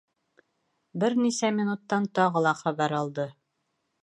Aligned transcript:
Бер 1.03 1.17
нисә 1.25 1.51
минуттан 1.59 2.09
тағы 2.21 2.45
ла 2.49 2.57
хәбәр 2.63 3.01
алды. 3.03 3.29